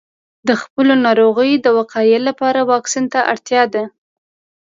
د 0.47 0.49
خپلو 0.61 0.93
ناروغیو 1.05 1.61
د 1.65 1.67
وقایې 1.77 2.19
لپاره 2.27 2.59
واکسین 2.71 3.05
ته 3.13 3.19
اړتیا 3.31 3.63
ده. 3.73 3.83